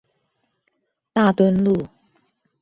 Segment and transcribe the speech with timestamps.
[1.13, 1.87] 大墩路